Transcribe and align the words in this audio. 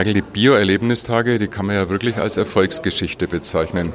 Heigl, 0.00 0.14
die 0.14 0.22
Bio-Erlebnistage, 0.22 1.38
die 1.38 1.46
kann 1.46 1.66
man 1.66 1.74
ja 1.74 1.90
wirklich 1.90 2.16
als 2.16 2.38
Erfolgsgeschichte 2.38 3.28
bezeichnen. 3.28 3.92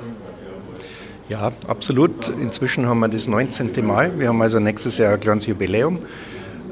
Ja, 1.30 1.52
absolut. 1.68 2.30
Inzwischen 2.30 2.86
haben 2.86 3.00
wir 3.00 3.08
das 3.08 3.28
19. 3.28 3.84
Mal. 3.84 4.20
Wir 4.20 4.28
haben 4.28 4.40
also 4.40 4.60
nächstes 4.60 5.00
Jahr 5.00 5.14
ein 5.14 5.20
kleines 5.20 5.48
Jubiläum. 5.48 5.98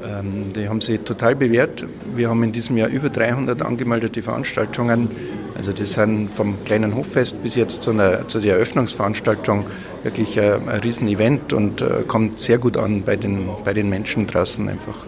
Ähm, 0.04 0.52
die 0.54 0.68
haben 0.68 0.80
sich 0.80 1.00
total 1.00 1.34
bewährt. 1.34 1.84
Wir 2.14 2.30
haben 2.30 2.44
in 2.44 2.52
diesem 2.52 2.76
Jahr 2.76 2.88
über 2.88 3.08
300 3.08 3.62
angemeldete 3.62 4.22
Veranstaltungen. 4.22 5.08
Also 5.56 5.72
das 5.72 5.94
sind 5.94 6.30
vom 6.30 6.64
kleinen 6.64 6.94
Hoffest 6.94 7.42
bis 7.42 7.56
jetzt 7.56 7.82
zu, 7.82 7.90
einer, 7.90 8.28
zu 8.28 8.38
der 8.38 8.54
Eröffnungsveranstaltung 8.54 9.66
wirklich 10.04 10.38
ein, 10.38 10.68
ein 10.68 10.78
Riesenevent 10.78 11.52
und 11.52 11.82
äh, 11.82 12.04
kommt 12.06 12.38
sehr 12.38 12.58
gut 12.58 12.76
an 12.76 13.02
bei 13.02 13.16
den, 13.16 13.48
bei 13.64 13.72
den 13.72 13.88
Menschen 13.88 14.28
draußen 14.28 14.68
einfach. 14.68 15.06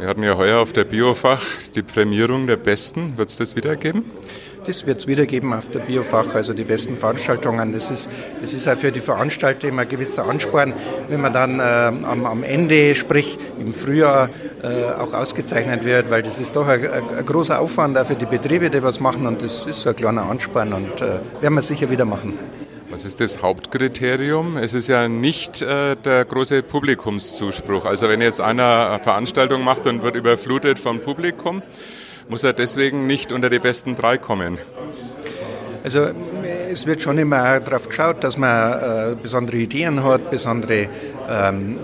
Wir 0.00 0.08
hatten 0.08 0.22
ja 0.22 0.34
heuer 0.34 0.60
auf 0.60 0.72
der 0.72 0.84
Biofach 0.84 1.42
die 1.74 1.82
Prämierung 1.82 2.46
der 2.46 2.56
Besten. 2.56 3.18
Wird 3.18 3.28
es 3.28 3.36
das 3.36 3.54
wieder 3.54 3.76
geben? 3.76 4.10
Das 4.64 4.86
wird 4.86 4.96
es 4.96 5.06
wieder 5.06 5.26
geben 5.26 5.52
auf 5.52 5.68
der 5.68 5.80
Biofach, 5.80 6.34
also 6.34 6.54
die 6.54 6.64
besten 6.64 6.96
Veranstaltungen. 6.96 7.70
Das 7.72 7.90
ist, 7.90 8.10
das 8.40 8.54
ist 8.54 8.66
auch 8.66 8.78
für 8.78 8.92
die 8.92 9.00
Veranstalter 9.00 9.68
immer 9.68 9.82
ein 9.82 9.88
gewisser 9.88 10.26
Ansporn, 10.26 10.72
wenn 11.10 11.20
man 11.20 11.34
dann 11.34 11.60
äh, 11.60 11.62
am, 11.62 12.24
am, 12.24 12.42
Ende, 12.44 12.94
sprich 12.94 13.38
im 13.60 13.74
Frühjahr, 13.74 14.30
äh, 14.62 14.90
auch 14.98 15.12
ausgezeichnet 15.12 15.84
wird, 15.84 16.08
weil 16.08 16.22
das 16.22 16.40
ist 16.40 16.56
doch 16.56 16.66
ein, 16.66 16.82
ein, 16.90 17.26
großer 17.26 17.60
Aufwand 17.60 17.98
auch 17.98 18.06
für 18.06 18.14
die 18.14 18.24
Betriebe, 18.24 18.70
die 18.70 18.82
was 18.82 19.00
machen 19.00 19.26
und 19.26 19.42
das 19.42 19.66
ist 19.66 19.86
ein 19.86 19.96
kleiner 19.96 20.22
Ansporn 20.22 20.72
und 20.72 21.02
äh, 21.02 21.18
werden 21.42 21.54
wir 21.54 21.62
sicher 21.62 21.90
wieder 21.90 22.06
machen. 22.06 22.38
Was 22.90 23.04
ist 23.04 23.20
das 23.20 23.40
Hauptkriterium? 23.40 24.56
Es 24.56 24.74
ist 24.74 24.88
ja 24.88 25.06
nicht 25.06 25.62
äh, 25.62 25.94
der 25.94 26.24
große 26.24 26.64
Publikumszuspruch. 26.64 27.84
Also 27.84 28.08
wenn 28.08 28.20
jetzt 28.20 28.40
einer 28.40 28.90
eine 28.90 29.02
Veranstaltung 29.02 29.62
macht 29.62 29.86
und 29.86 30.02
wird 30.02 30.16
überflutet 30.16 30.80
vom 30.80 30.98
Publikum, 30.98 31.62
muss 32.28 32.42
er 32.42 32.52
deswegen 32.52 33.06
nicht 33.06 33.30
unter 33.30 33.48
die 33.48 33.60
besten 33.60 33.94
drei 33.94 34.18
kommen. 34.18 34.58
Also 35.84 36.08
es 36.70 36.86
wird 36.86 37.02
schon 37.02 37.18
immer 37.18 37.60
darauf 37.60 37.88
geschaut, 37.88 38.22
dass 38.22 38.36
man 38.36 39.12
äh, 39.12 39.16
besondere 39.20 39.56
Ideen 39.56 40.02
hat, 40.04 40.30
besondere 40.30 40.88
ähm, 41.28 41.76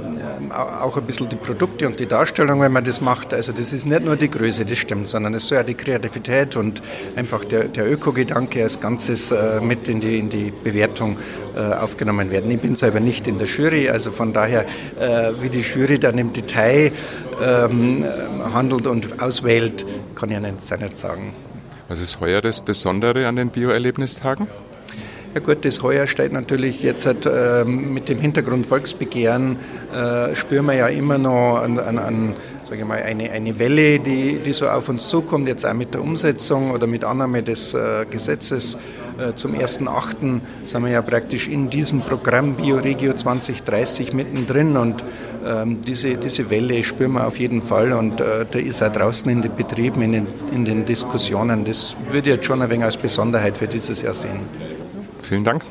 auch 0.50 0.96
ein 0.96 1.04
bisschen 1.04 1.28
die 1.28 1.36
Produkte 1.36 1.86
und 1.86 1.98
die 1.98 2.06
Darstellung, 2.06 2.60
wenn 2.60 2.72
man 2.72 2.84
das 2.84 3.00
macht. 3.00 3.34
Also 3.34 3.52
das 3.52 3.72
ist 3.72 3.86
nicht 3.86 4.04
nur 4.04 4.16
die 4.16 4.30
Größe, 4.30 4.64
das 4.64 4.78
stimmt, 4.78 5.08
sondern 5.08 5.34
es 5.34 5.48
soll 5.48 5.58
ja 5.58 5.64
die 5.64 5.74
Kreativität 5.74 6.56
und 6.56 6.82
einfach 7.16 7.44
der, 7.44 7.64
der 7.64 7.90
Öko-Gedanke 7.90 8.62
als 8.62 8.80
Ganzes 8.80 9.32
äh, 9.32 9.60
mit 9.60 9.88
in 9.88 10.00
die, 10.00 10.18
in 10.18 10.30
die 10.30 10.52
Bewertung 10.62 11.16
äh, 11.56 11.60
aufgenommen 11.60 12.30
werden. 12.30 12.50
Ich 12.50 12.60
bin 12.60 12.76
selber 12.76 13.00
nicht 13.00 13.26
in 13.26 13.38
der 13.38 13.46
Jury, 13.46 13.88
also 13.88 14.10
von 14.10 14.32
daher, 14.32 14.66
äh, 15.00 15.32
wie 15.40 15.48
die 15.48 15.60
Jury 15.60 15.98
dann 15.98 16.18
im 16.18 16.32
Detail 16.32 16.92
ähm, 17.42 18.04
handelt 18.54 18.86
und 18.86 19.20
auswählt, 19.20 19.84
kann 20.14 20.30
ich 20.30 20.38
nicht, 20.38 20.80
nicht 20.80 20.98
sagen. 20.98 21.34
Was 21.88 22.00
ist 22.00 22.18
heuer 22.20 22.40
das 22.40 22.60
Besondere 22.60 23.28
an 23.28 23.36
den 23.36 23.50
Bioerlebnistagen? 23.50 24.48
Ja 25.36 25.42
gut, 25.42 25.66
das 25.66 25.82
heuer 25.82 26.06
steht 26.06 26.32
natürlich 26.32 26.82
jetzt 26.82 27.04
äh, 27.04 27.62
mit 27.66 28.08
dem 28.08 28.18
Hintergrund 28.18 28.66
Volksbegehren, 28.66 29.58
äh, 29.94 30.34
spüren 30.34 30.64
wir 30.64 30.72
ja 30.76 30.86
immer 30.86 31.18
noch 31.18 31.58
an, 31.58 31.78
an, 31.78 31.98
an 31.98 32.34
sage 32.64 32.80
ich 32.80 32.86
mal, 32.86 33.02
eine, 33.02 33.30
eine 33.30 33.58
Welle, 33.58 33.98
die, 33.98 34.38
die 34.38 34.52
so 34.54 34.66
auf 34.66 34.88
uns 34.88 35.10
zukommt, 35.10 35.46
jetzt 35.46 35.66
auch 35.66 35.74
mit 35.74 35.92
der 35.92 36.00
Umsetzung 36.00 36.70
oder 36.70 36.86
mit 36.86 37.04
Annahme 37.04 37.42
des 37.42 37.74
äh, 37.74 38.06
Gesetzes. 38.10 38.78
Äh, 39.18 39.34
zum 39.34 39.52
1.8. 39.52 40.40
sind 40.64 40.82
wir 40.82 40.90
ja 40.90 41.02
praktisch 41.02 41.48
in 41.48 41.68
diesem 41.68 42.00
Programm 42.00 42.54
BioRegio 42.54 43.12
2030 43.12 44.14
mittendrin 44.14 44.78
und 44.78 45.04
ähm, 45.46 45.82
diese, 45.86 46.14
diese 46.14 46.48
Welle 46.48 46.82
spüren 46.82 47.12
wir 47.12 47.26
auf 47.26 47.38
jeden 47.38 47.60
Fall 47.60 47.92
und 47.92 48.22
äh, 48.22 48.46
da 48.50 48.58
ist 48.58 48.82
auch 48.82 48.90
draußen 48.90 49.30
in 49.30 49.42
den 49.42 49.54
Betrieben, 49.54 50.00
in 50.00 50.12
den, 50.12 50.26
in 50.54 50.64
den 50.64 50.86
Diskussionen, 50.86 51.66
das 51.66 51.94
würde 52.10 52.30
ich 52.30 52.36
jetzt 52.36 52.46
schon 52.46 52.62
ein 52.62 52.70
wenig 52.70 52.84
als 52.84 52.96
Besonderheit 52.96 53.58
für 53.58 53.66
dieses 53.66 54.00
Jahr 54.00 54.14
sehen. 54.14 54.40
Vielen 55.26 55.42
Dank. 55.42 55.64